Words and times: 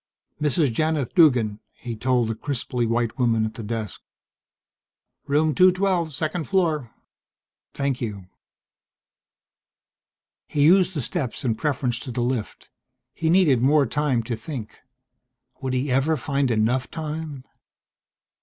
"Mrs. 0.41 0.73
Janith 0.73 1.13
Duggan," 1.13 1.59
he 1.75 1.95
told 1.95 2.27
the 2.27 2.33
crisply 2.33 2.87
white 2.87 3.19
woman 3.19 3.45
at 3.45 3.53
the 3.53 3.61
desk. 3.61 4.01
"Room 5.27 5.53
212, 5.53 6.11
second 6.11 6.45
floor." 6.45 6.89
"Thank 7.75 8.01
you." 8.01 8.25
He 10.47 10.63
used 10.63 10.95
the 10.95 11.03
steps 11.03 11.45
in 11.45 11.53
preference 11.53 11.99
to 11.99 12.11
the 12.11 12.21
lift. 12.23 12.71
He 13.13 13.29
needed 13.29 13.61
more 13.61 13.85
time 13.85 14.23
to 14.23 14.35
think 14.35 14.79
would 15.61 15.73
he 15.73 15.91
ever 15.91 16.17
find 16.17 16.49
enough 16.49 16.89
time? 16.89 17.45